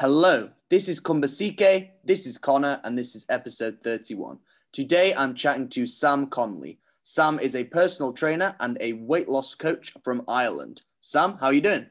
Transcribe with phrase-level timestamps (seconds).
[0.00, 4.38] Hello, this is Kumbasike, this is Connor, and this is episode 31.
[4.72, 6.78] Today I'm chatting to Sam Connolly.
[7.02, 10.80] Sam is a personal trainer and a weight loss coach from Ireland.
[11.00, 11.86] Sam, how are you doing?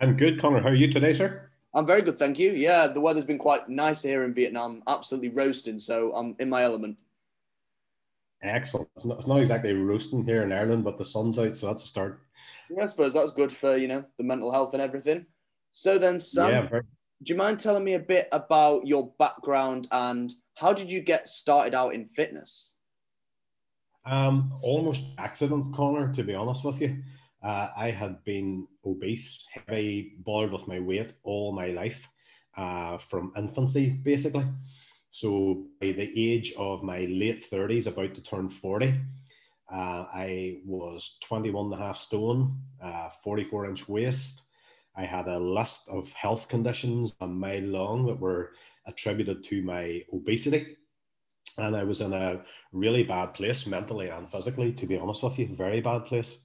[0.00, 0.62] I'm good, Connor.
[0.62, 1.50] How are you today, sir?
[1.74, 2.52] I'm very good, thank you.
[2.52, 6.62] Yeah, the weather's been quite nice here in Vietnam, absolutely roasting, so I'm in my
[6.62, 6.96] element.
[8.42, 8.88] Excellent.
[8.96, 11.84] It's not, it's not exactly roasting here in Ireland, but the sun's out, so that's
[11.84, 12.22] a start.
[12.70, 15.26] Yeah, I suppose that's good for, you know, the mental health and everything.
[15.78, 16.82] So then, Sam, yeah, very-
[17.22, 21.28] do you mind telling me a bit about your background and how did you get
[21.28, 22.74] started out in fitness?
[24.04, 26.12] Um, almost accident, Connor.
[26.14, 27.00] To be honest with you,
[27.44, 32.08] uh, I had been obese, heavy, bothered with my weight all my life,
[32.56, 34.46] uh, from infancy, basically.
[35.12, 38.94] So by the age of my late thirties, about to turn forty,
[39.72, 44.42] uh, I was 21 and a half stone, uh, 44 inch waist.
[44.98, 48.50] I had a list of health conditions a mile long that were
[48.84, 50.76] attributed to my obesity.
[51.56, 52.42] And I was in a
[52.72, 56.44] really bad place mentally and physically, to be honest with you, very bad place.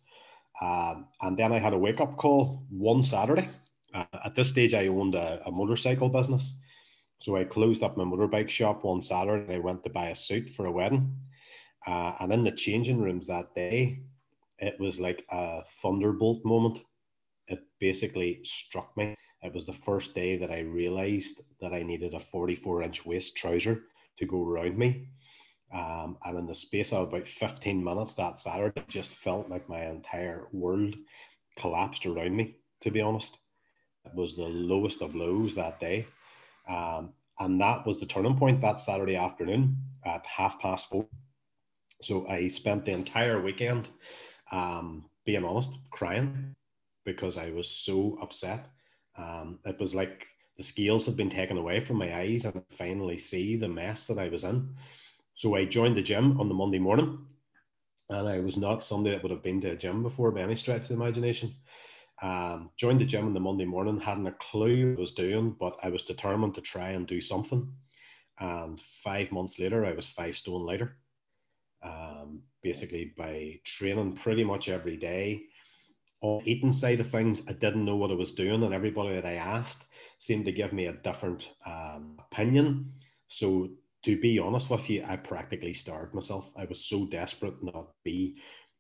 [0.62, 3.50] Um, and then I had a wake up call one Saturday.
[3.92, 6.56] Uh, at this stage, I owned a, a, motorcycle business.
[7.20, 10.16] So I closed up my motorbike shop one Saturday and I went to buy a
[10.16, 11.16] suit for a wedding.
[11.88, 14.02] Uh, and in the changing rooms that day,
[14.60, 16.80] it was like a thunderbolt moment
[17.48, 19.16] it basically struck me.
[19.42, 23.36] It was the first day that I realized that I needed a 44 inch waist
[23.36, 23.84] trouser
[24.18, 25.08] to go around me.
[25.74, 29.86] Um, and in the space of about 15 minutes that Saturday, just felt like my
[29.86, 30.96] entire world
[31.58, 33.38] collapsed around me, to be honest.
[34.06, 36.06] It was the lowest of lows that day.
[36.70, 41.08] Um, and that was the turning point that Saturday afternoon at half past four.
[42.02, 43.90] So I spent the entire weekend,
[44.52, 46.56] um, being honest, crying
[47.06, 48.70] because I was so upset.
[49.18, 52.76] Um, it was like the scales had been taken away from my eyes and I
[52.76, 54.76] finally see the mess that I was in.
[55.36, 57.26] So I joined the gym on the Monday morning
[58.10, 60.56] and I was not somebody that would have been to a gym before by any
[60.56, 61.56] stretch of the imagination.
[62.22, 65.56] Um, joined the gym on the Monday morning, hadn't a clue what I was doing,
[65.60, 67.72] but I was determined to try and do something.
[68.40, 70.98] And five months later, I was five stone lighter.
[71.84, 75.44] Um, basically, by training pretty much every day,
[76.24, 79.26] on eating side of things, I didn't know what I was doing, and everybody that
[79.26, 79.84] I asked
[80.20, 82.94] seemed to give me a different um, opinion.
[83.28, 83.70] So,
[84.04, 86.50] to be honest with you, I practically starved myself.
[86.58, 88.38] I was so desperate not to be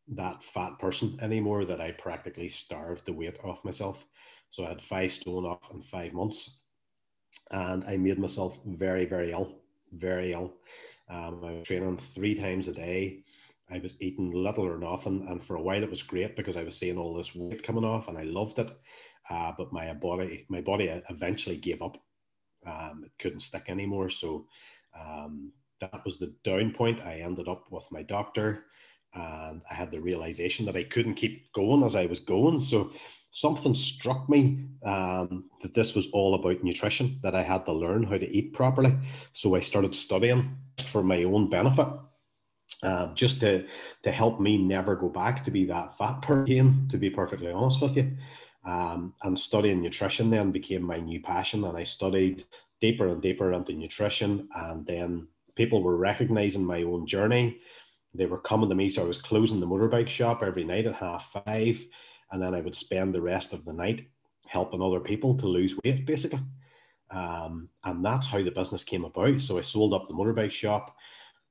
[0.07, 4.05] that fat person anymore that I practically starved the weight off myself.
[4.49, 6.61] So, I had five stone off in five months,
[7.51, 9.59] and I made myself very, very ill,
[9.91, 10.53] very ill.
[11.09, 13.23] Um, I was training three times a day.
[13.73, 16.63] I was eating little or nothing, and for a while it was great because I
[16.63, 18.71] was seeing all this weight coming off, and I loved it.
[19.29, 21.97] Uh, but my body, my body eventually gave up.
[22.65, 24.09] Um, it couldn't stick anymore.
[24.09, 24.47] So
[24.99, 25.51] um,
[25.81, 27.01] that was the down point.
[27.01, 28.65] I ended up with my doctor,
[29.15, 32.61] and I had the realization that I couldn't keep going as I was going.
[32.61, 32.91] So
[33.31, 37.19] something struck me um, that this was all about nutrition.
[37.23, 38.95] That I had to learn how to eat properly.
[39.33, 41.87] So I started studying for my own benefit
[42.83, 43.65] um, just to
[44.03, 46.87] to help me never go back to be that fat person.
[46.89, 48.11] To be perfectly honest with you,
[48.65, 52.45] um, and studying nutrition then became my new passion, and I studied
[52.81, 57.59] deeper and deeper into nutrition, and then people were recognizing my own journey.
[58.13, 60.95] They were coming to me, so I was closing the motorbike shop every night at
[60.95, 61.85] half five,
[62.31, 64.07] and then I would spend the rest of the night
[64.47, 66.39] helping other people to lose weight, basically.
[67.09, 69.39] Um, and that's how the business came about.
[69.39, 70.95] So I sold up the motorbike shop,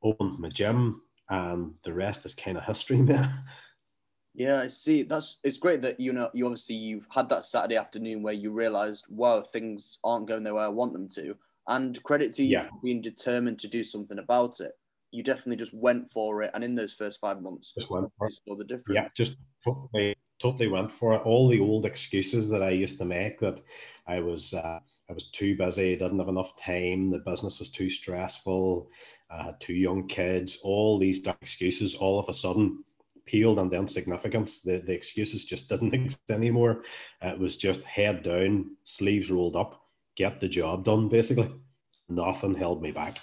[0.03, 3.32] opened my gym, and the rest is kind of history, man.
[4.34, 5.03] Yeah, I see.
[5.03, 8.50] That's it's great that you know you obviously you've had that Saturday afternoon where you
[8.50, 11.34] realised, wow, things aren't going the way I want them to,
[11.69, 12.69] and credit to you yeah.
[12.69, 14.72] for being determined to do something about it.
[15.10, 18.28] You definitely just went for it, and in those first five months, just went for
[18.28, 18.94] you saw the difference.
[18.94, 21.22] Yeah, just totally, totally went for it.
[21.22, 23.60] All the old excuses that I used to make that
[24.06, 24.81] I was uh,
[25.11, 28.90] I was too busy, didn't have enough time, the business was too stressful,
[29.32, 32.84] I had two young kids, all these excuses all of a sudden
[33.25, 34.62] peeled and then significance.
[34.62, 36.82] The, the excuses just didn't exist anymore.
[37.23, 39.82] It was just head down, sleeves rolled up,
[40.17, 41.50] get the job done, basically.
[42.08, 43.19] Nothing held me back.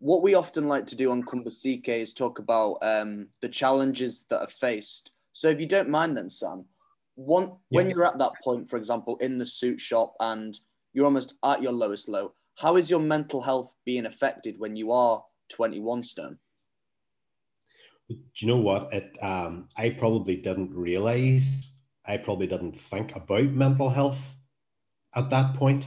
[0.00, 4.40] What we often like to do on Kumbasike is talk about um, the challenges that
[4.40, 5.12] are faced.
[5.32, 6.66] So if you don't mind then, Sam,
[7.14, 7.52] one, yeah.
[7.70, 10.58] when you're at that point, for example, in the suit shop and
[10.92, 14.92] you're almost at your lowest low, how is your mental health being affected when you
[14.92, 16.38] are 21 stone?
[18.08, 18.92] Do you know what?
[18.92, 21.70] It um, I probably didn't realize.
[22.06, 24.36] I probably didn't think about mental health
[25.14, 25.86] at that point.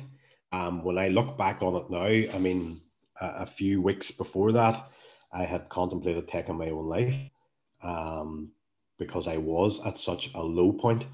[0.51, 2.81] Um, when I look back on it now, I mean,
[3.21, 4.89] a, a, few weeks before that,
[5.31, 7.15] I had contemplated taking my own life
[7.83, 8.51] um,
[8.97, 11.05] because I was at such a low point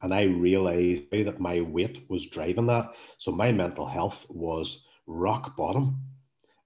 [0.00, 2.92] and I realized that my weight was driving that.
[3.18, 6.00] So my mental health was rock bottom.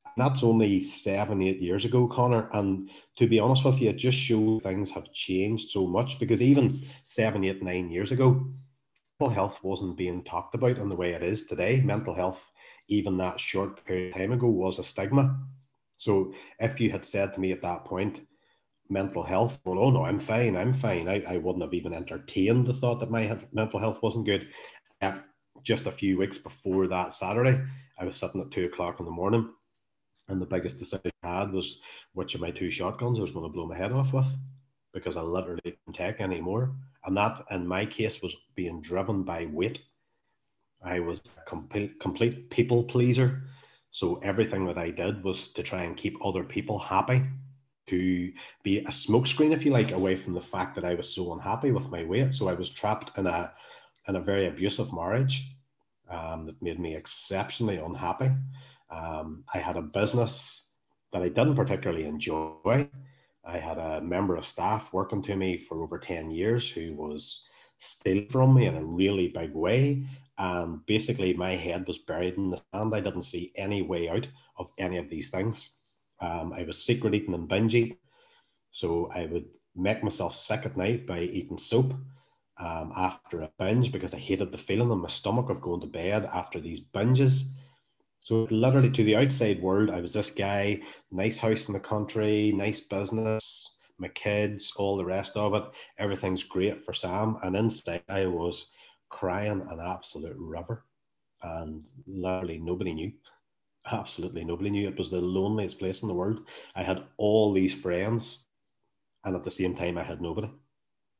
[0.04, 2.50] And that's only seven, eight years ago, Connor.
[2.52, 6.42] And to be honest with you, it just shows things have changed so much because
[6.42, 8.46] even seven, eight, nine years ago,
[9.18, 11.80] mental health wasn't being talked about in the way it is today.
[11.80, 12.44] Mental health,
[12.88, 15.38] even that short period of time ago, was a stigma.
[15.96, 18.20] So if you had said to me at that point,
[18.90, 19.58] mental health.
[19.64, 20.56] Well, oh no, I'm fine.
[20.56, 21.08] I'm fine.
[21.08, 24.48] I, I wouldn't have even entertained the thought that my mental health wasn't good.
[25.00, 25.18] Uh,
[25.62, 27.60] just a few weeks before that Saturday,
[28.02, 29.48] I was sitting at two o'clock in the morning,
[30.28, 31.78] and the biggest decision I had was
[32.14, 34.26] which of my two shotguns I was going to blow my head off with,
[34.92, 36.74] because I literally didn't take anymore.
[37.04, 39.84] And that, in my case, was being driven by weight.
[40.84, 43.44] I was a complete, complete people pleaser.
[43.92, 47.22] So everything that I did was to try and keep other people happy
[47.86, 48.32] to
[48.64, 51.70] be a smokescreen, if you like, away from the fact that I was so unhappy
[51.70, 52.34] with my weight.
[52.34, 53.52] So I was trapped in a
[54.08, 55.51] in a very abusive marriage
[56.12, 58.30] um, that made me exceptionally unhappy.
[58.90, 60.72] Um, I had a business
[61.12, 62.88] that I didn't particularly enjoy.
[63.44, 67.48] I had a member of staff working to me for over 10 years who was
[67.78, 70.06] stealing from me in a really big way.
[70.38, 72.94] And basically, my head was buried in the sand.
[72.94, 74.26] I didn't see any way out
[74.58, 75.72] of any of these things.
[76.20, 77.94] Um, I was secret eating and binge
[78.70, 81.94] So I would make myself sick at night by eating soap
[82.62, 85.86] um, after a binge because I hated the feeling in my stomach of going to
[85.88, 87.42] bed after these binges.
[88.20, 90.80] So literally to the outside world, I was this guy,
[91.10, 93.68] nice house in the country, nice business,
[93.98, 95.64] my kids, all the rest of it.
[95.98, 97.36] Everything's great for Sam.
[97.42, 98.70] And inside I was
[99.10, 100.84] crying an absolute river.
[101.42, 103.12] And literally nobody knew
[103.90, 106.46] absolutely nobody knew it was the loneliest place in the world.
[106.76, 108.44] I had all these friends,
[109.24, 110.48] and at the same time, I had nobody,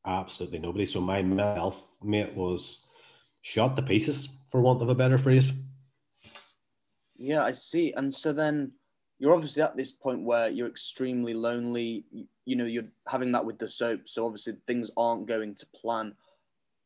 [0.07, 0.87] absolutely nobody.
[0.87, 2.85] So my mental health mate was
[3.43, 5.53] shot to pieces, for want of a better phrase.
[7.17, 7.93] Yeah, I see.
[7.93, 8.73] And so then
[9.19, 12.05] you're obviously at this point where you're extremely lonely.
[12.45, 16.15] You know, you're having that with the soap, so obviously things aren't going to plan.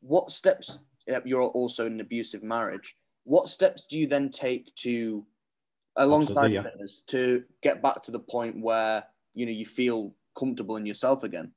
[0.01, 0.79] What steps?
[1.25, 2.97] You're also in an abusive marriage.
[3.25, 5.25] What steps do you then take to
[5.97, 6.65] alongside yeah.
[7.07, 9.05] to get back to the point where
[9.35, 11.53] you know you feel comfortable in yourself again?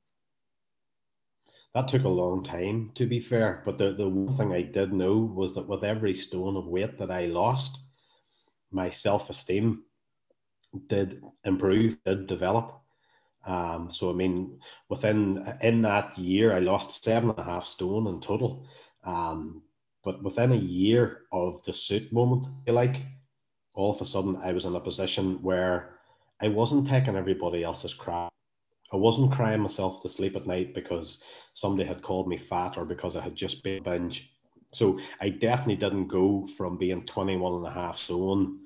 [1.74, 3.62] That took a long time, to be fair.
[3.64, 6.98] But the, the one thing I did know was that with every stone of weight
[6.98, 7.78] that I lost,
[8.72, 9.84] my self esteem
[10.88, 12.80] did improve, did develop.
[13.46, 14.58] Um, so I mean,
[14.88, 18.66] within in that year, I lost seven and a half stone in total.
[19.04, 19.62] Um,
[20.04, 22.96] but within a year of the suit moment, you like,
[23.74, 25.98] all of a sudden I was in a position where
[26.40, 28.30] I wasn't taking everybody else's crap.
[28.92, 31.22] I wasn't crying myself to sleep at night because
[31.54, 34.32] somebody had called me fat or because I had just been binge.
[34.72, 38.60] So I definitely didn't go from being 21 and a half stone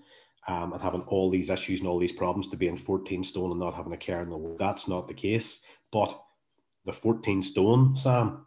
[0.48, 3.60] um, and having all these issues and all these problems to being 14 stone and
[3.60, 4.58] not having a care in the world.
[4.58, 5.62] That's not the case.
[5.92, 6.20] But
[6.84, 8.44] the 14 stone, Sam,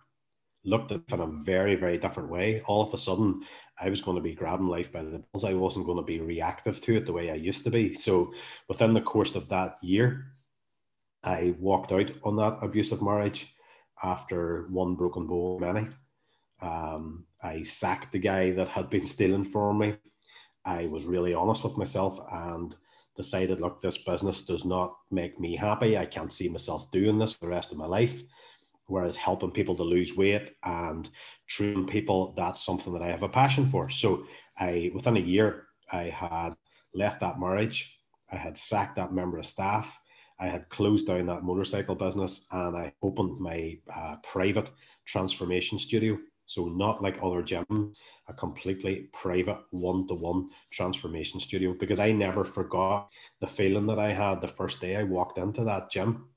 [0.64, 2.62] looked at in a very, very different way.
[2.66, 3.42] All of a sudden,
[3.80, 5.44] I was going to be grabbing life by the balls.
[5.44, 7.94] I wasn't going to be reactive to it the way I used to be.
[7.94, 8.34] So
[8.68, 10.34] within the course of that year,
[11.24, 13.54] I walked out on that abusive marriage
[14.04, 15.88] after one broken bowl many.
[16.62, 19.96] Um, I sacked the guy that had been stealing from me.
[20.66, 22.76] I was really honest with myself and
[23.16, 25.98] decided, look, this business does not make me happy.
[25.98, 28.22] I can't see myself doing this for the rest of my life.
[28.86, 31.10] Whereas helping people to lose weight and
[31.48, 33.90] train people, that's something that I have a passion for.
[33.90, 34.26] So
[34.58, 36.56] I within a year, I had
[36.94, 38.00] left that marriage,
[38.32, 40.00] I had sacked that member of staff,
[40.40, 44.70] I had closed down that motorcycle business, and I opened my uh, private
[45.06, 46.18] transformation studio.
[46.46, 53.10] So not like other gyms, a completely private one-to-one transformation studio because I never forgot
[53.42, 56.30] the feeling that I had the first day I walked into that gym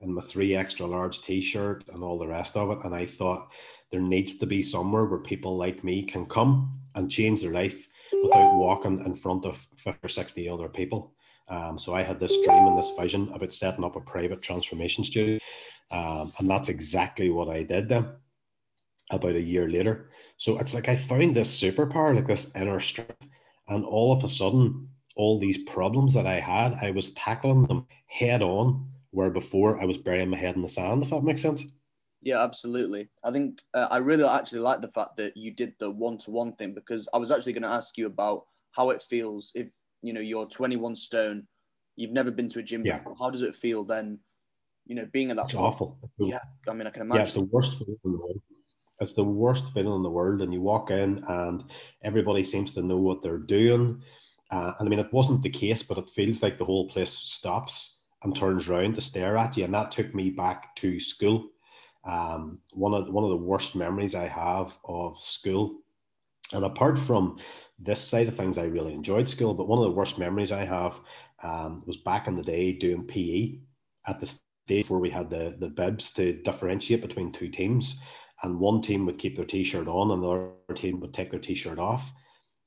[0.00, 2.78] in my three extra large t-shirt and all the rest of it.
[2.84, 3.50] And I thought
[3.90, 7.86] there needs to be somewhere where people like me can come and change their life
[8.22, 11.14] without walking in front of 50 or 60 other people.
[11.48, 15.04] Um, so I had this dream and this vision about setting up a private transformation
[15.04, 15.38] studio.
[15.92, 18.08] Um, and that's exactly what I did then
[19.10, 20.08] about a year later.
[20.38, 23.28] So it's like I found this superpower, like this inner strength.
[23.68, 27.86] And all of a sudden, all these problems that I had, I was tackling them
[28.06, 31.42] head on where before I was burying my head in the sand, if that makes
[31.42, 31.62] sense.
[32.20, 33.10] Yeah, absolutely.
[33.22, 36.74] I think uh, I really actually like the fact that you did the one-to-one thing
[36.74, 39.68] because I was actually going to ask you about how it feels if
[40.04, 41.46] you know you're 21 stone,
[41.96, 42.98] you've never been to a gym yeah.
[42.98, 43.16] before.
[43.18, 44.18] How does it feel then?
[44.86, 45.46] You know, being at that.
[45.46, 45.66] It's point?
[45.66, 45.98] awful.
[46.18, 47.20] Yeah, I mean, I can imagine.
[47.20, 48.42] Yeah, it's the worst feeling in the world.
[49.00, 51.64] It's the worst feeling in the world, and you walk in and
[52.02, 54.02] everybody seems to know what they're doing.
[54.50, 57.10] Uh, and I mean, it wasn't the case, but it feels like the whole place
[57.10, 61.50] stops and turns around to stare at you, and that took me back to school
[62.06, 65.80] um, one of one of the worst memories I have of school,
[66.54, 67.38] and apart from
[67.78, 69.54] this side of things, I really enjoyed school.
[69.54, 70.94] But one of the worst memories I have
[71.42, 73.58] um, was back in the day doing PE
[74.06, 78.00] at the stage where we had the the bibs to differentiate between two teams,
[78.42, 81.40] and one team would keep their t-shirt on, and the other team would take their
[81.40, 82.10] t-shirt off.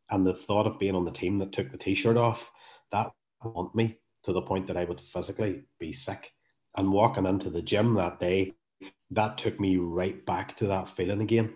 [0.10, 2.52] And the thought of being on the team that took the t-shirt off
[2.92, 6.32] that haunt me to the point that I would physically be sick.
[6.76, 8.54] And walking into the gym that day
[9.12, 11.56] that took me right back to that feeling again.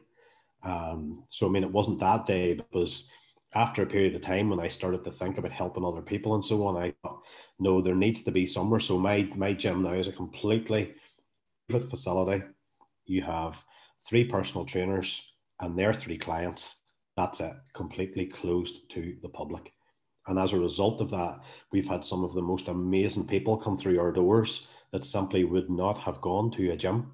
[0.63, 3.09] Um, so I mean, it wasn't that day, it was
[3.53, 6.43] after a period of time when I started to think about helping other people and
[6.43, 6.77] so on.
[6.77, 7.21] I thought,
[7.59, 8.79] no, there needs to be somewhere.
[8.79, 10.93] So my my gym now is a completely
[11.69, 12.43] private facility.
[13.05, 13.57] You have
[14.07, 16.79] three personal trainers and their three clients.
[17.17, 19.73] That's it, completely closed to the public.
[20.27, 21.39] And as a result of that,
[21.71, 25.69] we've had some of the most amazing people come through our doors that simply would
[25.69, 27.11] not have gone to a gym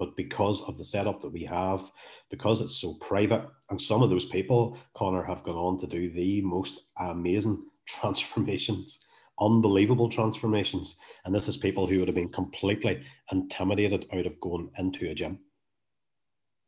[0.00, 1.84] but because of the setup that we have,
[2.30, 6.10] because it's so private, and some of those people, Connor, have gone on to do
[6.10, 9.04] the most amazing transformations,
[9.38, 10.98] unbelievable transformations.
[11.24, 15.14] And this is people who would have been completely intimidated out of going into a
[15.14, 15.38] gym.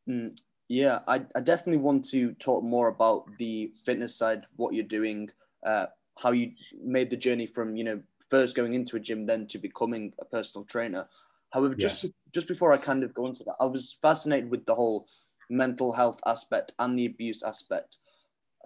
[0.07, 0.37] Mm,
[0.69, 5.31] yeah, I, I definitely want to talk more about the fitness side, what you're doing,
[5.65, 5.87] uh,
[6.23, 6.53] how you
[6.85, 10.27] made the journey from, you know, first going into a gym, then to becoming a
[10.27, 11.09] personal trainer.
[11.53, 12.03] However, just yes.
[12.03, 12.15] just
[12.49, 15.07] before I kind of go into that, I was fascinated with the whole
[15.51, 17.97] mental health aspect and the abuse aspect.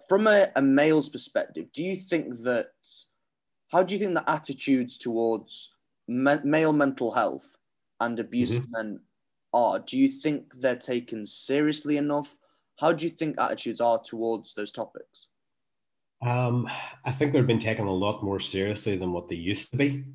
[0.07, 2.67] From a, a male's perspective, do you think that
[3.71, 5.75] how do you think the attitudes towards
[6.07, 7.57] me- male mental health
[7.99, 8.71] and abuse mm-hmm.
[8.71, 8.99] men
[9.53, 9.79] are?
[9.79, 12.35] Do you think they're taken seriously enough?
[12.79, 15.29] How do you think attitudes are towards those topics?
[16.21, 16.69] Um,
[17.05, 20.05] I think they've been taken a lot more seriously than what they used to be.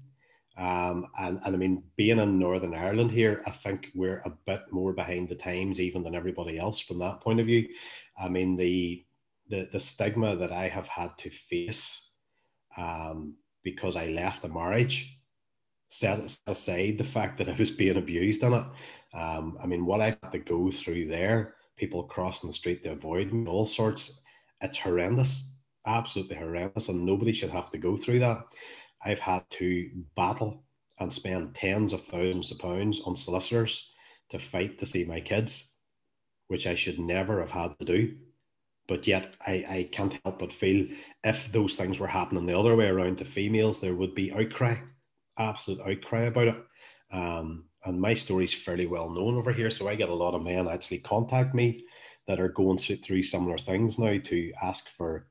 [0.58, 4.60] Um, and, and I mean, being in Northern Ireland here, I think we're a bit
[4.70, 7.68] more behind the times even than everybody else from that point of view.
[8.18, 9.04] I mean, the
[9.48, 12.08] the, the stigma that I have had to face
[12.76, 15.18] um, because I left a marriage,
[15.88, 18.64] set aside the fact that I was being abused in it.
[19.14, 22.92] Um, I mean, what I had to go through there, people crossing the street to
[22.92, 24.22] avoid me, all sorts,
[24.62, 25.52] it's horrendous,
[25.86, 28.44] absolutely horrendous, and nobody should have to go through that.
[29.04, 30.62] I've had to battle
[31.00, 33.92] and spend tens of thousands of pounds on solicitors
[34.30, 35.74] to fight to see my kids,
[36.48, 38.16] which I should never have had to do.
[38.88, 40.86] But yet, I, I can't help but feel
[41.24, 44.76] if those things were happening the other way around to females, there would be outcry,
[45.38, 46.56] absolute outcry about it.
[47.12, 49.70] Um, and my story's fairly well known over here.
[49.70, 51.84] So I get a lot of men actually contact me
[52.26, 55.26] that are going through similar things now to ask for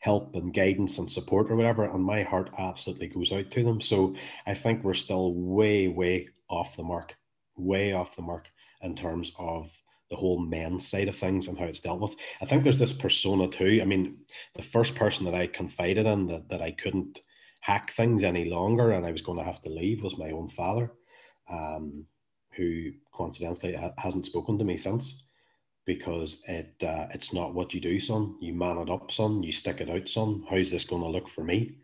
[0.00, 1.84] help and guidance and support or whatever.
[1.84, 3.80] And my heart absolutely goes out to them.
[3.80, 4.14] So
[4.46, 7.14] I think we're still way, way off the mark,
[7.56, 8.46] way off the mark
[8.82, 9.70] in terms of
[10.10, 12.14] the whole men's side of things and how it's dealt with.
[12.40, 13.80] I think there's this persona too.
[13.80, 14.18] I mean,
[14.54, 17.20] the first person that I confided in that, that I couldn't
[17.60, 20.50] hack things any longer and I was going to have to leave was my own
[20.50, 20.92] father,
[21.50, 22.06] um,
[22.52, 25.24] who coincidentally hasn't spoken to me since
[25.86, 28.36] because it uh, it's not what you do, son.
[28.40, 29.42] You man it up, son.
[29.42, 30.44] You stick it out, son.
[30.48, 31.78] How's this going to look for me?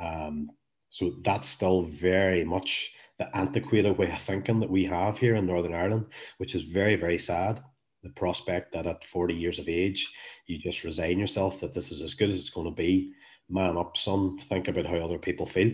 [0.00, 0.50] Um,
[0.90, 5.46] so that's still very much the antiquated way of thinking that we have here in
[5.46, 6.06] Northern Ireland,
[6.38, 7.62] which is very, very sad.
[8.02, 10.12] The prospect that at 40 years of age,
[10.46, 13.12] you just resign yourself that this is as good as it's going to be.
[13.48, 14.38] Man up, son.
[14.38, 15.72] Think about how other people feel.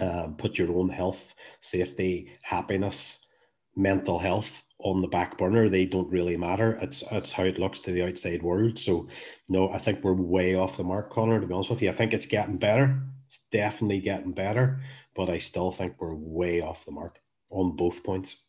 [0.00, 3.26] Um, put your own health, safety, happiness,
[3.74, 5.68] mental health on the back burner.
[5.68, 6.78] They don't really matter.
[6.80, 8.78] It's it's how it looks to the outside world.
[8.78, 9.08] So
[9.48, 11.40] no, I think we're way off the mark, Connor.
[11.40, 13.00] To be honest with you, I think it's getting better.
[13.26, 14.80] It's definitely getting better,
[15.14, 17.18] but I still think we're way off the mark
[17.50, 18.44] on both points.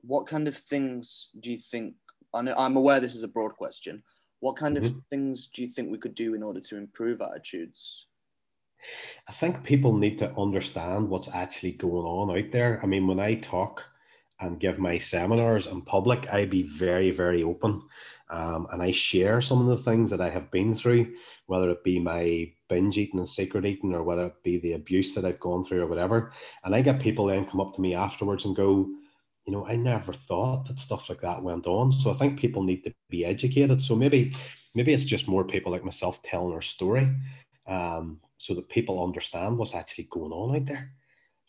[0.00, 1.94] What kind of things do you think?
[2.34, 4.02] I know, I'm aware this is a broad question.
[4.40, 4.86] What kind mm-hmm.
[4.86, 8.06] of things do you think we could do in order to improve attitudes?
[9.28, 12.80] I think people need to understand what's actually going on out there.
[12.82, 13.82] I mean, when I talk
[14.40, 17.82] and give my seminars in public, I be very, very open.
[18.30, 21.14] Um, and I share some of the things that I have been through,
[21.46, 25.14] whether it be my binge eating and secret eating, or whether it be the abuse
[25.14, 26.32] that I've gone through, or whatever.
[26.64, 28.88] And I get people then come up to me afterwards and go,
[29.46, 31.90] you know, I never thought that stuff like that went on.
[31.90, 33.80] So I think people need to be educated.
[33.80, 34.36] So maybe,
[34.74, 37.08] maybe it's just more people like myself telling our story,
[37.66, 40.92] um, so that people understand what's actually going on out there.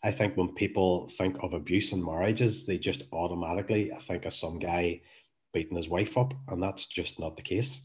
[0.02, 4.58] I think when people think of abuse in marriages, they just automatically think of some
[4.58, 5.02] guy
[5.52, 7.82] beating his wife up, and that's just not the case.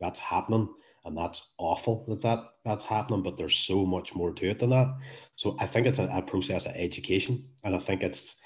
[0.00, 0.68] That's happening,
[1.04, 3.22] and that's awful that, that that's happening.
[3.22, 4.94] But there's so much more to it than that.
[5.36, 8.36] So I think it's a, a process of education, and I think it's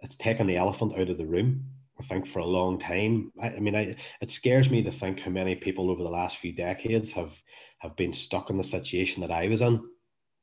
[0.00, 1.64] it's taking the elephant out of the room.
[2.00, 3.32] I think for a long time.
[3.42, 6.36] I, I mean, I, it scares me to think how many people over the last
[6.36, 7.32] few decades have
[7.80, 9.82] have been stuck in the situation that I was in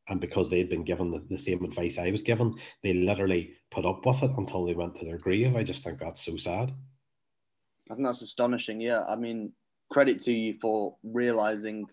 [0.08, 3.86] and because they'd been given the, the, same advice I was given, they literally put
[3.86, 5.56] up with it until they went to their grave.
[5.56, 6.72] I just think that's so sad.
[7.90, 8.80] I think that's astonishing.
[8.80, 9.52] Yeah, I mean,
[9.92, 11.86] credit to you for realizing,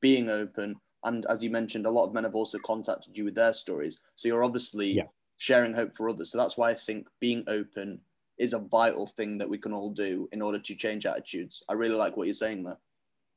[0.00, 3.34] being open, and as you mentioned, a lot of men have also contacted you with
[3.34, 4.00] their stories.
[4.14, 5.06] So you're obviously yeah.
[5.38, 6.30] sharing hope for others.
[6.30, 8.00] So that's why I think being open
[8.38, 11.62] is a vital thing that we can all do in order to change attitudes.
[11.68, 12.78] I really like what you're saying there.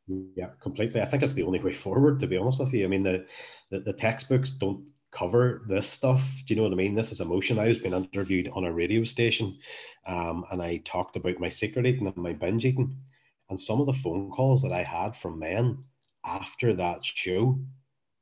[0.07, 1.01] Yeah, completely.
[1.01, 2.85] I think it's the only way forward, to be honest with you.
[2.85, 3.25] I mean, the,
[3.71, 6.21] the, the textbooks don't cover this stuff.
[6.45, 6.93] Do you know what I mean?
[6.95, 7.57] This is emotion.
[7.57, 9.57] I was being interviewed on a radio station
[10.07, 12.97] um, and I talked about my secret eating and my binge eating.
[13.49, 15.83] And some of the phone calls that I had from men
[16.25, 17.59] after that show,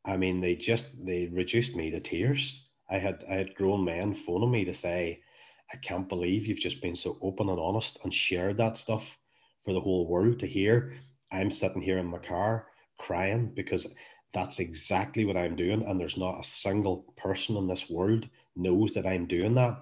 [0.06, 2.66] I mean, they just they reduced me to tears.
[2.90, 5.22] I had I had grown men phoning me to say,
[5.74, 9.18] I can't believe you've just been so open and honest and shared that stuff
[9.66, 10.96] for the whole world to hear.
[11.34, 12.68] I'm sitting here in my car
[13.00, 13.94] crying because
[14.34, 15.84] that's exactly what I'm doing.
[15.84, 19.78] And there's not a single person in this world knows that I'm doing that.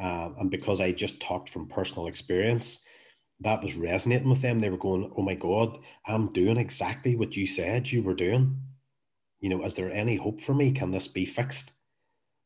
[0.00, 2.80] Uh, and because I just talked from personal experience,
[3.40, 4.58] that was resonating with them.
[4.58, 8.56] They were going, Oh my God, I'm doing exactly what you said you were doing.
[9.40, 10.72] You know, is there any hope for me?
[10.72, 11.72] Can this be fixed?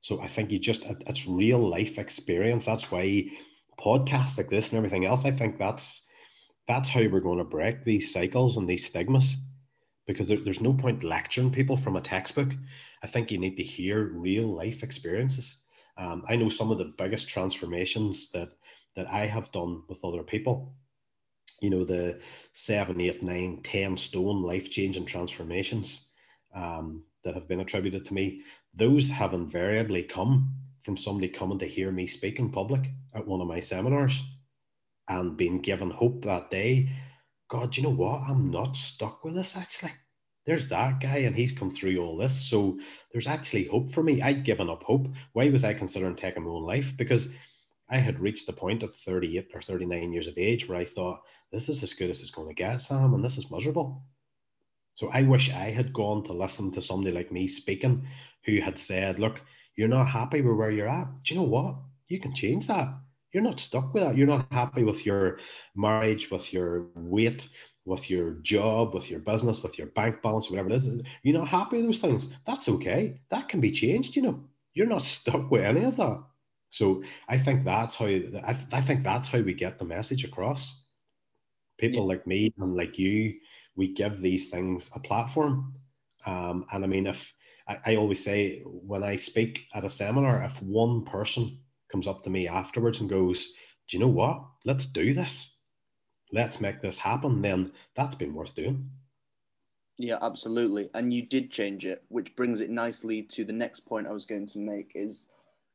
[0.00, 2.64] So I think you just, it's real life experience.
[2.66, 3.30] That's why
[3.80, 6.06] podcasts like this and everything else, I think that's
[6.68, 9.36] that's how we're going to break these cycles and these stigmas
[10.06, 12.50] because there, there's no point lecturing people from a textbook.
[13.02, 15.62] I think you need to hear real life experiences.
[15.96, 18.50] Um, I know some of the biggest transformations that
[18.96, 20.74] that I have done with other people.
[21.60, 22.20] You know, the
[22.52, 26.08] seven, eight, nine, ten stone life changing transformations
[26.54, 28.42] um, that have been attributed to me.
[28.74, 32.82] Those have invariably come from somebody coming to hear me speak in public
[33.14, 34.22] at one of my seminars
[35.08, 36.90] and being given hope that day.
[37.48, 38.22] God, you know what?
[38.28, 39.92] I'm not stuck with this actually.
[40.44, 42.34] There's that guy, and he's come through all this.
[42.34, 42.78] So
[43.12, 44.22] there's actually hope for me.
[44.22, 45.08] I'd given up hope.
[45.34, 46.94] Why was I considering taking my own life?
[46.96, 47.30] Because
[47.90, 51.20] I had reached the point at 38 or 39 years of age where I thought,
[51.52, 54.02] this is as good as it's going to get, Sam, and this is miserable.
[54.94, 58.06] So I wish I had gone to listen to somebody like me speaking
[58.44, 59.42] who had said, look,
[59.76, 61.08] you're not happy with where you're at.
[61.24, 61.76] Do you know what?
[62.08, 62.88] You can change that
[63.32, 64.16] you're not stuck with that.
[64.16, 65.38] You're not happy with your
[65.76, 67.48] marriage, with your weight,
[67.84, 70.88] with your job, with your business, with your bank balance, whatever it is.
[71.22, 72.28] You're not happy with those things.
[72.46, 73.20] That's okay.
[73.30, 74.44] That can be changed, you know.
[74.74, 76.22] You're not stuck with any of that.
[76.70, 80.84] So I think that's how I, I think that's how we get the message across.
[81.78, 82.08] People yeah.
[82.08, 83.34] like me and like you,
[83.76, 85.74] we give these things a platform.
[86.26, 87.32] Um, and I mean, if
[87.66, 91.58] I, I always say when I speak at a seminar, if one person
[91.90, 93.48] comes up to me afterwards and goes,
[93.88, 94.42] Do you know what?
[94.64, 95.54] Let's do this.
[96.32, 97.40] Let's make this happen.
[97.40, 98.90] Then that's been worth doing.
[99.96, 100.90] Yeah, absolutely.
[100.94, 104.26] And you did change it, which brings it nicely to the next point I was
[104.26, 105.26] going to make is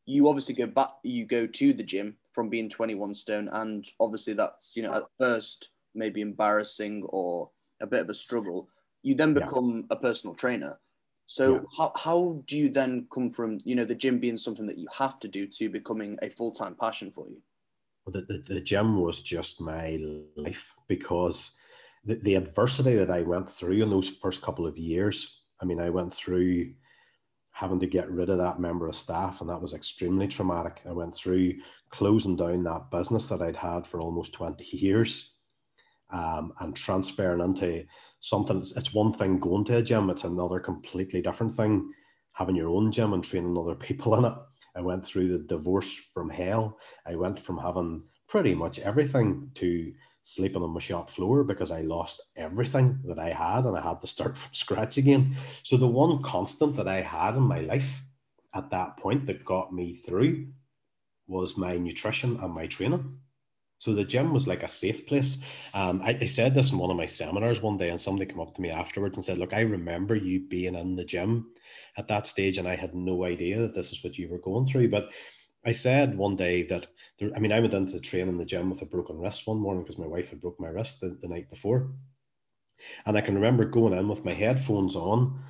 [0.06, 4.34] you obviously go back you go to the gym from being 21 stone and obviously
[4.34, 7.50] that's, you know, at first maybe embarrassing or
[7.82, 8.70] a bit of a struggle.
[9.02, 9.98] You then become yeah.
[9.98, 10.80] a personal trainer.
[11.34, 11.62] So yeah.
[11.76, 14.88] how, how do you then come from, you know, the gym being something that you
[14.96, 17.42] have to do to becoming a full-time passion for you?
[18.06, 20.00] Well, the, the, the gym was just my
[20.38, 21.56] life because
[22.06, 25.80] the, the adversity that I went through in those first couple of years, I mean,
[25.80, 26.72] I went through
[27.52, 30.82] having to get rid of that member of staff, and that was extremely traumatic.
[30.88, 31.56] I went through
[31.90, 35.33] closing down that business that I'd had for almost 20 years
[36.14, 37.84] um, and transferring into
[38.22, 38.64] something.
[38.78, 41.92] It's one thing going to a gym; it's another completely different thing
[42.34, 44.34] having your own gym and training other people in it.
[44.76, 46.80] I went through the divorce from hell.
[47.06, 51.82] I went from having pretty much everything to sleeping on my shop floor because I
[51.82, 55.36] lost everything that I had and I had to start from scratch again.
[55.64, 58.02] So the one constant that I had in my life
[58.56, 60.48] at that point that got me through
[61.28, 63.18] was my nutrition and my training.
[63.84, 65.40] So the gym was like a safe place.
[65.74, 68.40] Um, I, I, said this in one of my seminars one day, and somebody came
[68.40, 71.52] up to me afterwards and said, "Look, I remember you being in the gym
[71.98, 74.66] at that stage, and I had no idea that this is what you were going
[74.66, 75.10] through." But
[75.66, 76.88] I said one day that
[77.20, 79.48] there, I mean I went into the train in the gym with a broken wrist
[79.48, 81.92] one morning because my wife had broke my wrist the, the night before,
[83.06, 85.42] and I can remember going in with my headphones on,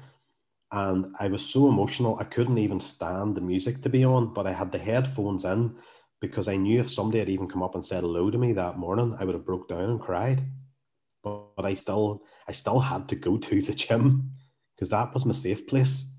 [0.72, 4.48] and I was so emotional I couldn't even stand the music to be on, but
[4.48, 5.76] I had the headphones in
[6.24, 8.78] because I knew if somebody had even come up and said hello to me that
[8.78, 10.42] morning, I would have broke down and cried.
[11.22, 14.32] But, but I still I still had to go to the gym
[14.74, 16.10] because that was my safe place.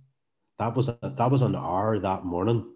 [0.59, 2.71] That was that was an hour that morning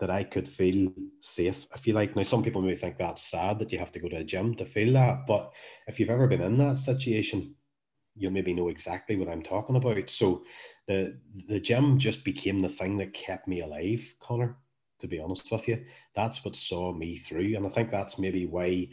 [0.00, 1.66] that I could feel safe.
[1.74, 4.08] I feel like now some people may think that's sad that you have to go
[4.08, 5.52] to a gym to feel that, but
[5.86, 7.54] if you've ever been in that situation,
[8.16, 10.08] you'll maybe know exactly what I'm talking about.
[10.08, 10.44] So
[10.88, 14.56] the the gym just became the thing that kept me alive, Connor.
[15.02, 15.84] To be honest with you,
[16.16, 18.88] that's what saw me through, and I think that's maybe why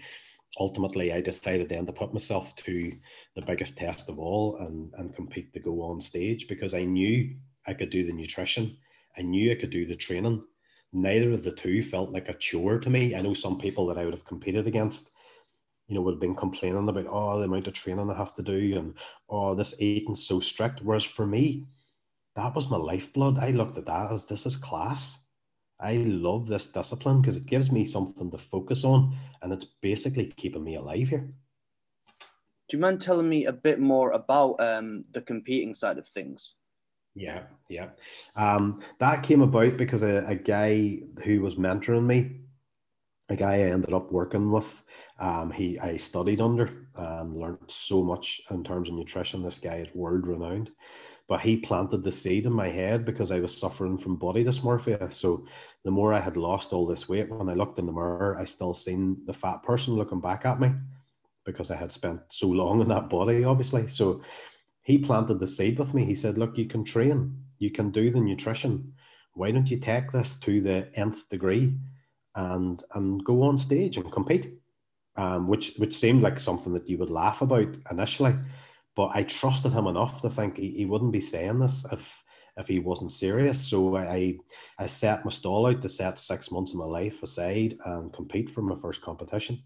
[0.60, 2.91] ultimately I decided then to put myself to
[3.36, 7.36] the biggest test of all and and compete to go on stage because I knew
[7.67, 8.76] I could do the nutrition,
[9.17, 10.43] I knew I could do the training,
[10.91, 13.15] neither of the two felt like a chore to me.
[13.15, 15.12] I know some people that I would have competed against,
[15.88, 18.43] you know, would have been complaining about, oh, the amount of training I have to
[18.43, 18.93] do and,
[19.30, 20.82] oh, this eating's so strict.
[20.82, 21.67] Whereas for me,
[22.36, 23.38] that was my lifeblood.
[23.38, 25.19] I looked at that as this is class.
[25.80, 30.34] I love this discipline because it gives me something to focus on and it's basically
[30.36, 31.34] keeping me alive here.
[32.68, 36.56] Do you mind telling me a bit more about um, the competing side of things?
[37.15, 37.89] Yeah, yeah.
[38.36, 42.42] Um, that came about because a, a, guy who was mentoring me,
[43.30, 44.84] a guy I ended up working with,
[45.20, 49.42] um, he I studied under and learned so much in terms of nutrition.
[49.42, 50.70] This guy is world renowned,
[51.30, 55.13] but he planted the seed in my head because I was suffering from body dysmorphia.
[55.13, 55.46] So
[55.86, 58.46] the more I had lost all this weight, when I looked in the mirror, I
[58.46, 60.72] still seen the fat person looking back at me
[61.46, 63.88] because I had spent so long in that body, obviously.
[63.88, 64.24] So
[64.82, 66.04] he planted the seed with me.
[66.04, 68.92] He said, Look, you can train, you can do the nutrition.
[69.36, 71.76] Why don't you take this to the nth degree
[72.36, 74.56] and and go on stage and compete?
[75.15, 78.34] Um, which which seemed like something that you would laugh about initially,
[78.95, 82.02] but I trusted him enough to think he, he wouldn't be saying this if
[82.58, 83.60] if he wasn't serious.
[83.60, 84.38] So I
[84.78, 88.49] I set my stall out to set six months of my life aside and compete
[88.49, 89.63] for my first competition,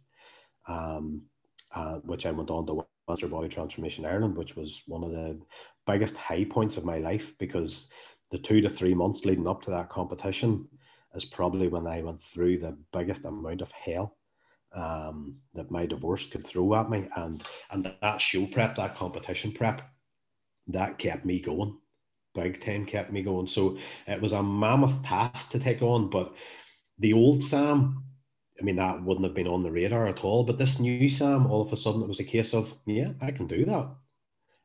[0.67, 1.23] um,
[1.73, 5.39] uh, which I went on to Master Body Transformation Ireland, which was one of the
[5.85, 7.89] biggest high points of my life because
[8.31, 10.67] the two to three months leading up to that competition
[11.13, 14.17] is probably when I went through the biggest amount of hell
[14.73, 17.07] um, that my divorce could throw at me.
[17.15, 19.81] And and that show prep, that competition prep,
[20.67, 21.77] that kept me going.
[22.35, 23.47] Big time kept me going.
[23.47, 26.09] So it was a mammoth task to take on.
[26.09, 26.33] But
[26.99, 28.03] the old Sam
[28.59, 30.43] I mean, that wouldn't have been on the radar at all.
[30.43, 33.31] But this new Sam, all of a sudden, it was a case of, yeah, I
[33.31, 33.89] can do that.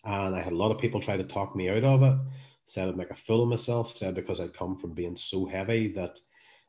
[0.04, 2.18] And I had a lot of people try to talk me out of it,
[2.66, 5.88] said I'd make a fool of myself, said because I'd come from being so heavy
[5.94, 6.20] that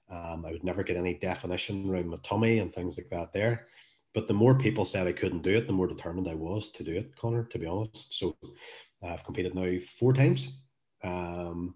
[0.09, 3.67] um, I would never get any definition around my tummy and things like that there.
[4.13, 6.83] But the more people said I couldn't do it, the more determined I was to
[6.83, 8.17] do it, Connor, to be honest.
[8.17, 8.35] So
[9.03, 10.61] I've competed now four times.
[11.03, 11.75] Um,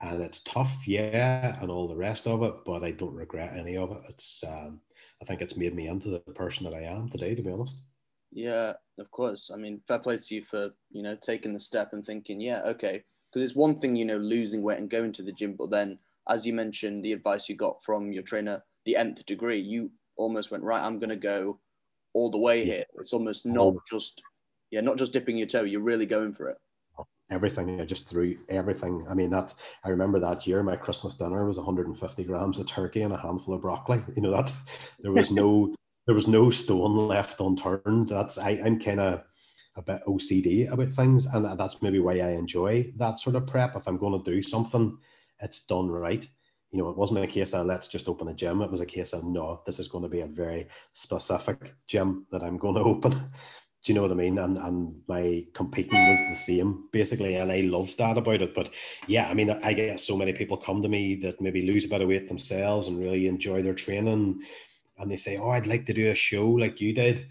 [0.00, 3.76] and it's tough, yeah, and all the rest of it, but I don't regret any
[3.76, 4.02] of it.
[4.08, 4.80] It's, um,
[5.22, 7.82] I think it's made me into the person that I am today, to be honest.
[8.32, 9.50] Yeah, of course.
[9.52, 12.62] I mean, fair play to you for you know taking the step and thinking, yeah,
[12.66, 15.70] okay, because it's one thing you know losing weight and going to the gym, but
[15.70, 19.90] then as you mentioned, the advice you got from your trainer, the nth degree, you
[20.16, 20.82] almost went right.
[20.82, 21.60] I'm going to go
[22.14, 22.84] all the way here.
[22.94, 23.82] It's almost not oh.
[23.90, 24.22] just
[24.70, 25.62] yeah, not just dipping your toe.
[25.62, 26.56] You're really going for it
[27.30, 27.80] everything.
[27.80, 29.06] I just threw everything.
[29.08, 29.52] I mean, that
[29.84, 33.54] I remember that year my Christmas dinner was 150 grams of turkey and a handful
[33.54, 34.02] of broccoli.
[34.14, 34.52] You know that
[35.00, 35.72] there was no
[36.06, 38.08] there was no stone left unturned.
[38.08, 39.22] That's I, I'm kind of
[39.76, 43.76] a bit OCD about things, and that's maybe why I enjoy that sort of prep.
[43.76, 44.96] If I'm going to do something,
[45.40, 46.28] it's done right.
[46.72, 48.60] You know, it wasn't a case of let's just open a gym.
[48.60, 52.26] It was a case of no, this is going to be a very specific gym
[52.32, 53.12] that I'm going to open.
[53.12, 54.38] Do you know what I mean?
[54.38, 58.54] And and my competing was the same basically, and I loved that about it.
[58.54, 58.70] But
[59.06, 61.88] yeah, I mean, I get so many people come to me that maybe lose a
[61.88, 64.40] bit of weight themselves and really enjoy their training,
[64.98, 67.28] and they say, "Oh, I'd like to do a show like you did."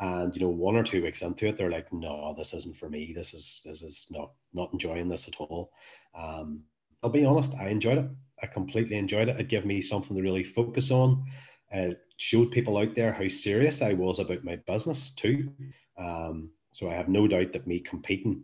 [0.00, 2.88] And you know, one or two weeks into it, they're like, "No, this isn't for
[2.88, 3.12] me.
[3.14, 5.72] This is this is not not enjoying this at all."
[6.14, 6.64] Um,
[7.02, 8.10] I'll be honest, I enjoyed it.
[8.42, 9.40] I completely enjoyed it.
[9.40, 11.24] It gave me something to really focus on.
[11.70, 15.52] It showed people out there how serious I was about my business too.
[15.98, 18.42] Um, so I have no doubt that me competing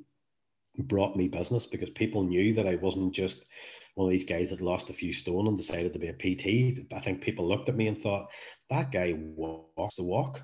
[0.79, 3.45] brought me business because people knew that I wasn't just
[3.95, 6.85] one of these guys that lost a few stone and decided to be a PT.
[6.93, 8.29] I think people looked at me and thought,
[8.71, 10.41] that guy walks the walk.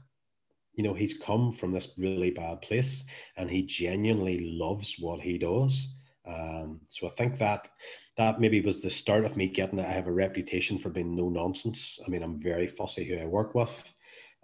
[0.74, 3.04] You know, he's come from this really bad place
[3.36, 5.99] and he genuinely loves what he does.
[6.26, 7.68] Um, so I think that
[8.16, 9.86] that maybe was the start of me getting it.
[9.86, 11.98] I have a reputation for being no nonsense.
[12.04, 13.92] I mean, I'm very fussy who I work with.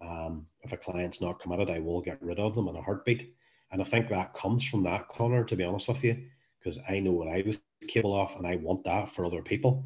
[0.00, 3.34] Um, if a client's not committed, I will get rid of them in a heartbeat.
[3.70, 6.16] And I think that comes from that, Connor, to be honest with you,
[6.58, 9.84] because I know what I was capable of and I want that for other people.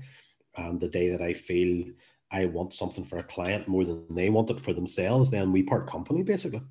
[0.56, 1.86] And the day that I feel
[2.30, 5.62] I want something for a client more than they want it for themselves, then we
[5.62, 6.62] part company basically.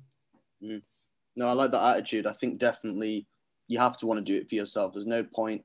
[0.62, 0.82] Mm.
[1.36, 2.26] No, I like that attitude.
[2.26, 3.26] I think definitely
[3.70, 4.92] you have to want to do it for yourself.
[4.92, 5.62] There's no point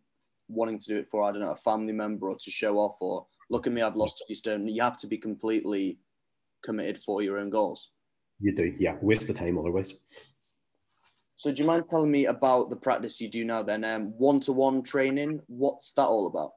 [0.47, 2.97] wanting to do it for, I don't know, a family member or to show off
[2.99, 4.67] or look at me, I've lost a few stone.
[4.67, 5.97] You have to be completely
[6.63, 7.89] committed for your own goals.
[8.39, 8.97] You do, yeah.
[9.01, 9.93] Waste the time otherwise.
[11.37, 13.63] So, do you mind telling me about the practice you do now?
[13.63, 13.81] Then,
[14.17, 15.41] one to one training.
[15.47, 16.51] What's that all about?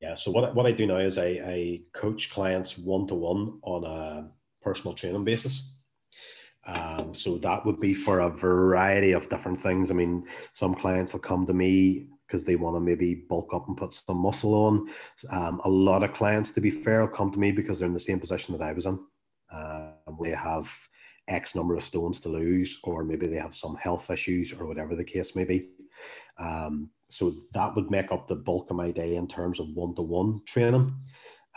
[0.00, 0.14] Yeah.
[0.14, 3.84] So what what I do now is I, I coach clients one to one on
[3.84, 4.30] a
[4.62, 5.77] personal training basis.
[6.68, 9.90] Um, so that would be for a variety of different things.
[9.90, 13.68] I mean, some clients will come to me because they want to maybe bulk up
[13.68, 14.88] and put some muscle on.
[15.30, 17.94] Um, a lot of clients, to be fair, will come to me because they're in
[17.94, 18.98] the same position that I was in.
[19.50, 20.70] Uh, they have
[21.26, 24.94] X number of stones to lose, or maybe they have some health issues, or whatever
[24.94, 25.70] the case may be.
[26.38, 30.42] Um, so that would make up the bulk of my day in terms of one-to-one
[30.46, 30.94] training.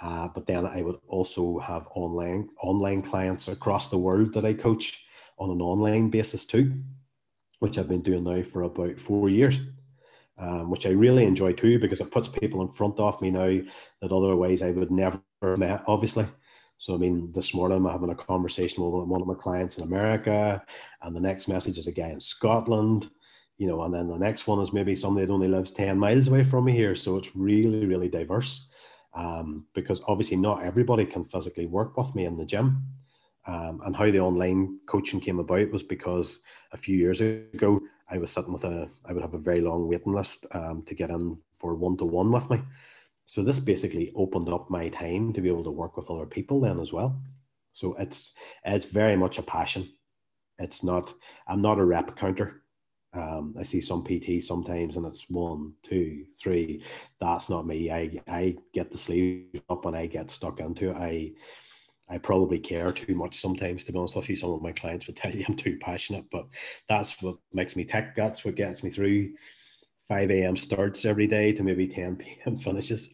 [0.01, 4.53] Uh, but then I would also have online online clients across the world that I
[4.53, 5.05] coach
[5.37, 6.73] on an online basis too,
[7.59, 9.59] which I've been doing now for about four years
[10.41, 13.59] um, which I really enjoy too because it puts people in front of me now
[14.01, 16.27] that otherwise I would never met, obviously.
[16.77, 19.83] So, I mean, this morning I'm having a conversation with one of my clients in
[19.83, 20.63] America,
[21.03, 23.11] and the next message is a guy in Scotland,
[23.59, 26.27] you know, and then the next one is maybe somebody that only lives 10 miles
[26.27, 26.95] away from me here.
[26.95, 28.67] So, it's really, really diverse
[29.13, 32.83] um, because obviously not everybody can physically work with me in the gym.
[33.47, 36.39] Um, and how the online coaching came about was because
[36.73, 39.87] a few years ago, I was sitting with a, I would have a very long
[39.87, 42.61] waiting list um, to get in for one to one with me.
[43.25, 46.59] So this basically opened up my time to be able to work with other people
[46.59, 47.19] then as well.
[47.73, 48.33] So it's
[48.65, 49.89] it's very much a passion.
[50.59, 51.13] It's not.
[51.47, 52.60] I'm not a rep counter.
[53.13, 56.83] Um, I see some PT sometimes, and it's one, two, three.
[57.19, 57.91] That's not me.
[57.91, 60.95] I I get the sleeve up and I get stuck into it.
[60.95, 61.33] I
[62.09, 64.35] I probably care too much sometimes, to be honest with you.
[64.35, 66.47] Some of my clients would tell you I'm too passionate, but
[66.87, 68.15] that's what makes me tick.
[68.15, 69.33] That's what gets me through
[70.07, 70.55] 5 a.m.
[70.55, 72.57] starts every day to maybe 10 p.m.
[72.59, 73.09] finishes.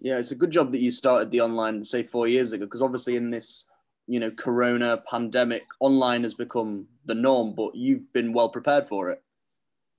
[0.00, 2.82] Yeah, it's a good job that you started the online, say, four years ago, because
[2.82, 3.66] obviously in this,
[4.08, 9.10] you know, Corona pandemic, online has become the norm, but you've been well prepared for
[9.10, 9.22] it.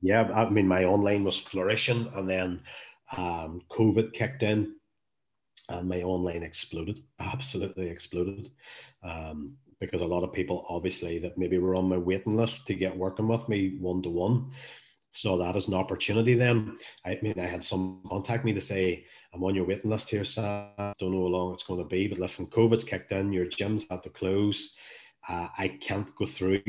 [0.02, 2.62] Yeah, I mean, my online was flourishing, and then
[3.16, 4.76] um, COVID kicked in
[5.70, 8.52] and my online exploded, absolutely exploded.
[9.04, 12.74] Um, because a lot of people, obviously, that maybe were on my waiting list to
[12.74, 14.52] get working with me one to one,
[15.14, 16.34] saw that as an opportunity.
[16.34, 20.10] Then, I mean, I had some contact me to say, "I'm on your waiting list
[20.10, 20.70] here, Sam.
[21.00, 23.32] Don't know how long it's going to be, but listen, COVID's kicked in.
[23.32, 24.76] Your gym's had to close.
[25.28, 26.62] Uh, I can't go through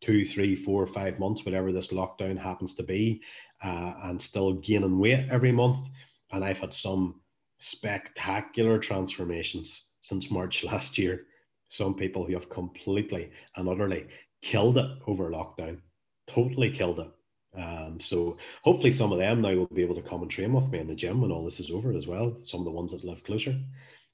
[0.00, 3.22] two, three, four, five months, whatever this lockdown happens to be,
[3.64, 5.88] uh, and still gaining weight every month.
[6.32, 7.20] And I've had some
[7.58, 11.26] spectacular transformations since March last year.
[11.68, 14.06] Some people who have completely and utterly
[14.42, 15.80] killed it over lockdown,
[16.28, 17.10] totally killed it.
[17.56, 20.68] Um, so hopefully some of them now will be able to come and train with
[20.68, 22.36] me in the gym when all this is over as well.
[22.40, 23.58] Some of the ones that live closer.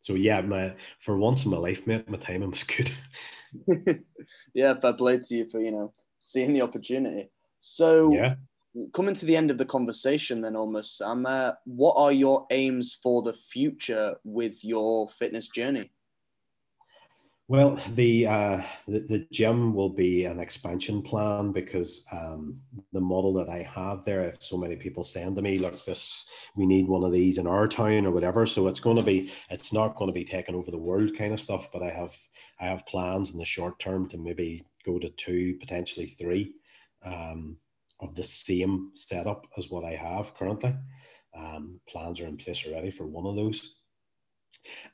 [0.01, 2.91] So yeah, my for once in my life, mate, my timing was good.
[4.55, 7.31] yeah, fair play to you for you know seeing the opportunity.
[7.61, 8.35] So yeah
[8.93, 12.99] coming to the end of the conversation then almost sam uh, what are your aims
[13.03, 15.91] for the future with your fitness journey
[17.53, 22.59] well the, uh, the, the gym will be an expansion plan because um,
[22.93, 26.25] the model that i have there if so many people saying to me look this
[26.57, 29.31] we need one of these in our town or whatever so it's going to be
[29.51, 32.17] it's not going to be taking over the world kind of stuff but i have
[32.59, 36.55] i have plans in the short term to maybe go to two potentially three
[37.05, 37.57] um,
[38.01, 40.75] of the same setup as what I have currently.
[41.37, 43.77] Um, plans are in place already for one of those.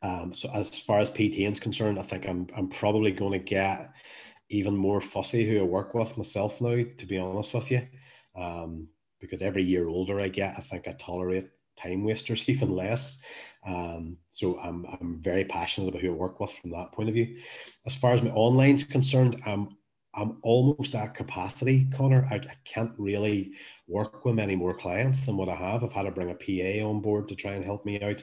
[0.02, 3.44] Um, so as far as PTN is concerned, I think I'm I'm probably going to
[3.44, 3.90] get
[4.50, 6.82] even more fussy who I work with myself now.
[6.98, 7.86] To be honest with you,
[8.36, 8.88] um,
[9.20, 11.48] because every year older I get, I think I tolerate
[11.80, 13.20] time wasters even less.
[13.66, 17.14] Um, so I'm I'm very passionate about who I work with from that point of
[17.14, 17.38] view.
[17.86, 19.76] As far as my online is concerned, I'm
[20.14, 22.26] I'm almost at capacity, Connor.
[22.30, 23.52] I, I, can't really
[23.86, 25.84] work with many more clients than what I have.
[25.84, 28.22] I've had to bring a PA on board to try and help me out.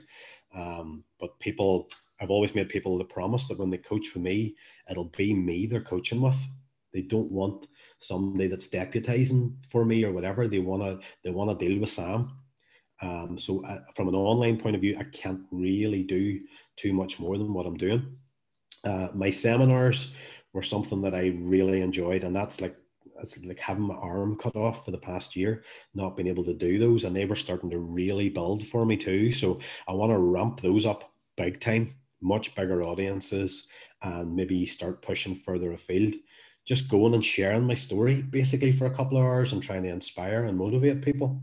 [0.55, 1.89] Um, but people,
[2.21, 4.55] I've always made people the promise that when they coach with me,
[4.89, 6.37] it'll be me they're coaching with.
[6.93, 7.67] They don't want
[7.99, 10.47] somebody that's deputizing for me or whatever.
[10.47, 12.31] They wanna they wanna deal with Sam.
[13.01, 16.39] Um, so, uh, from an online point of view, I can't really do
[16.77, 18.15] too much more than what I'm doing.
[18.85, 20.13] Uh, my seminars
[20.53, 22.75] were something that I really enjoyed, and that's like
[23.21, 26.53] it's like having my arm cut off for the past year, not being able to
[26.53, 29.31] do those, and they were starting to really build for me too.
[29.31, 33.67] So I want to ramp those up big time, much bigger audiences,
[34.01, 36.15] and maybe start pushing further afield.
[36.65, 39.89] Just going and sharing my story basically for a couple of hours and trying to
[39.89, 41.41] inspire and motivate people.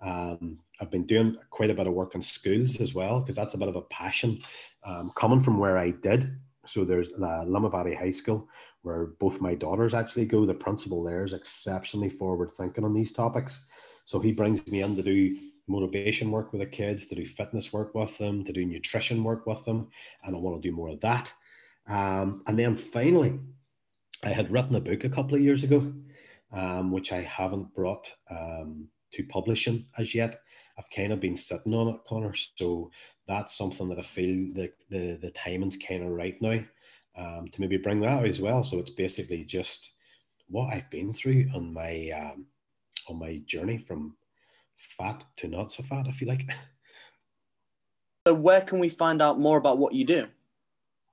[0.00, 3.54] Um, I've been doing quite a bit of work in schools as well because that's
[3.54, 4.40] a bit of a passion
[4.84, 6.36] um, coming from where I did.
[6.66, 8.48] So there's uh, Limavady High School
[8.84, 10.44] where both my daughters actually go.
[10.44, 13.66] The principal there is exceptionally forward thinking on these topics.
[14.04, 17.72] So he brings me in to do motivation work with the kids, to do fitness
[17.72, 19.88] work with them, to do nutrition work with them,
[20.22, 21.32] and I want to do more of that.
[21.86, 23.38] Um, and then finally,
[24.22, 25.92] I had written a book a couple of years ago,
[26.52, 30.40] um, which I haven't brought um, to publishing as yet.
[30.78, 32.34] I've kind of been sitting on it, Connor.
[32.56, 32.90] So
[33.26, 36.60] that's something that I feel the the, the timing's kind of right now
[37.16, 38.62] um, to maybe bring that out as well.
[38.62, 39.92] So it's basically just
[40.48, 42.46] what I've been through on my um,
[43.08, 44.16] on my journey from
[44.98, 46.48] fat to not so fat, if you like.
[48.26, 50.26] So where can we find out more about what you do?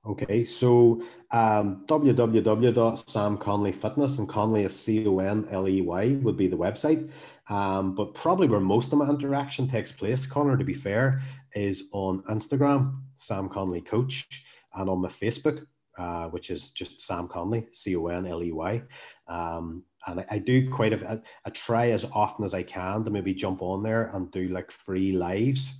[0.06, 6.48] Okay, so um, www.samconleyfitness and Conley is C O N L E Y would be
[6.48, 7.10] the website.
[7.50, 11.20] Um, but probably where most of my interaction takes place, Connor, to be fair,
[11.54, 14.26] is on Instagram, Sam Conley Coach,
[14.74, 15.66] and on my Facebook,
[15.98, 18.82] uh, which is just Sam Conley, C O N L E Y.
[19.28, 23.34] Um, and I, I, do quite a, try as often as I can to maybe
[23.34, 25.74] jump on there and do like free lives.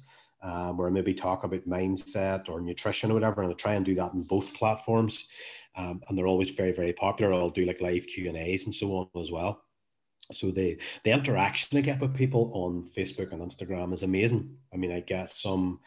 [0.45, 3.85] Um, where I maybe talk about mindset or nutrition or whatever, and I try and
[3.85, 5.29] do that in both platforms,
[5.77, 7.33] um, and they're always very, very popular.
[7.33, 9.63] I'll do like live Q and A's and so on as well.
[10.33, 14.57] So the the interaction I get with people on Facebook and Instagram is amazing.
[14.73, 15.81] I mean, I get some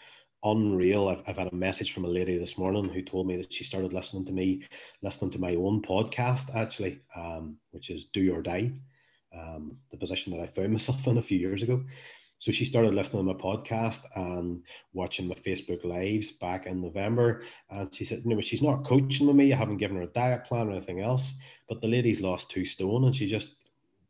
[0.45, 1.09] unreal.
[1.09, 3.63] I've, I've had a message from a lady this morning who told me that she
[3.63, 4.63] started listening to me,
[5.01, 8.71] listening to my own podcast actually, um, which is Do or Die,
[9.35, 11.83] um, the position that I found myself in a few years ago.
[12.37, 14.61] So she started listening to my podcast and
[14.93, 17.43] watching my Facebook lives back in November.
[17.69, 19.51] And she said, know, she's not coaching with me.
[19.51, 22.65] I haven't given her a diet plan or anything else, but the lady's lost two
[22.65, 23.55] stone and she just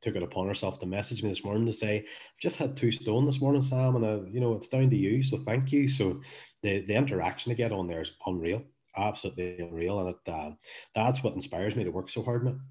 [0.05, 2.91] took it upon herself to message me this morning to say, I've just had two
[2.91, 5.23] stone this morning, Sam, and I, you know, it's down to you.
[5.23, 5.87] So thank you.
[5.87, 6.21] So
[6.61, 8.61] the, the interaction to get on there is unreal,
[8.95, 9.99] absolutely unreal.
[10.01, 10.51] And it, uh,
[10.93, 12.61] that's what inspires me to work so hard, man.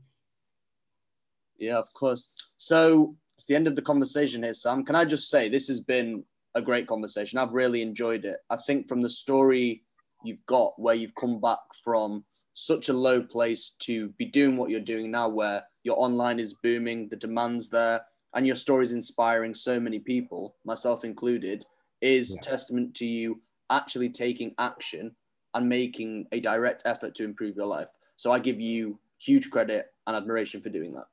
[1.58, 2.30] Yeah, of course.
[2.56, 4.84] So it's the end of the conversation here, Sam.
[4.84, 6.22] Can I just say this has been
[6.54, 7.40] a great conversation?
[7.40, 8.38] I've really enjoyed it.
[8.48, 9.82] I think from the story
[10.22, 14.70] you've got where you've come back from such a low place to be doing what
[14.70, 18.00] you're doing now, where your online is booming, the demand's there,
[18.34, 21.64] and your story is inspiring so many people, myself included,
[22.00, 22.50] is yeah.
[22.50, 23.40] testament to you
[23.70, 25.14] actually taking action
[25.54, 27.88] and making a direct effort to improve your life.
[28.16, 31.06] So I give you huge credit and admiration for doing that.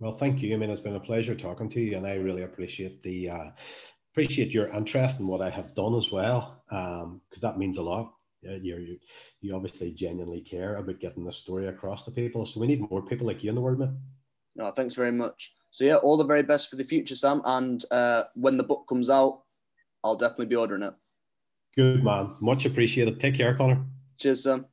[0.00, 0.54] Well, thank you.
[0.54, 3.44] I mean, it's been a pleasure talking to you, and I really appreciate the uh,
[4.12, 7.82] appreciate your interest in what I have done as well, because um, that means a
[7.82, 8.98] lot you you
[9.40, 12.46] you obviously genuinely care about getting the story across to people.
[12.46, 13.98] So we need more people like you in the world, man.
[14.56, 15.54] No, thanks very much.
[15.70, 17.42] So yeah, all the very best for the future, Sam.
[17.44, 19.42] And uh, when the book comes out,
[20.02, 20.94] I'll definitely be ordering it.
[21.76, 23.20] Good man, much appreciated.
[23.20, 23.84] Take care, Connor.
[24.18, 24.66] Cheers, Sam.